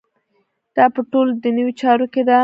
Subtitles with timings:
[0.75, 2.37] دا په ټولو دنیوي چارو کې ده.